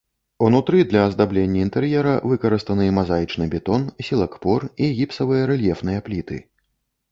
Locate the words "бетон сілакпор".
3.53-4.67